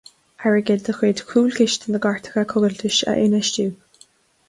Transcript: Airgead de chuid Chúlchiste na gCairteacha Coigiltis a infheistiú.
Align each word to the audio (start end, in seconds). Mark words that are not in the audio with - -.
Airgead 0.51 0.85
de 0.87 0.95
chuid 1.01 1.21
Chúlchiste 1.33 1.91
na 1.93 2.03
gCairteacha 2.09 2.47
Coigiltis 2.55 3.01
a 3.15 3.19
infheistiú. 3.29 3.73